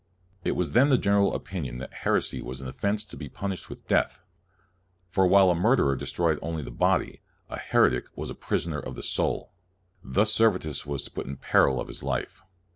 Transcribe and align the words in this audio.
It 0.43 0.53
was 0.53 0.71
then 0.71 0.89
the 0.89 0.97
general 0.97 1.35
opinion 1.35 1.77
that 1.77 1.93
heresy 1.93 2.41
was 2.41 2.59
an 2.59 2.67
offense 2.67 3.05
to 3.05 3.15
be 3.15 3.29
punished 3.29 3.69
with 3.69 3.87
death; 3.87 4.23
for 5.07 5.27
while 5.27 5.51
a 5.51 5.53
murderer 5.55 5.95
destroyed 5.95 6.39
only 6.41 6.63
the 6.63 6.71
body, 6.71 7.21
a 7.51 7.57
heretic 7.59 8.05
was 8.17 8.31
a 8.31 8.33
poisoner 8.33 8.79
of 8.79 8.95
the 8.95 9.03
soul. 9.03 9.53
Thus 10.03 10.33
Servetus 10.33 10.87
was 10.87 11.07
put 11.07 11.27
in 11.27 11.37
peril 11.37 11.79
of 11.79 11.87
his 11.87 12.01
life. 12.01 12.41